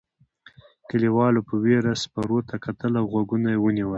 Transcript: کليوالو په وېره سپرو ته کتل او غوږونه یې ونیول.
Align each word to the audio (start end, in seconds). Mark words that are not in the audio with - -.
کليوالو 0.89 1.41
په 1.49 1.55
وېره 1.63 1.93
سپرو 2.03 2.39
ته 2.49 2.55
کتل 2.65 2.91
او 2.99 3.05
غوږونه 3.11 3.47
یې 3.53 3.59
ونیول. 3.61 3.89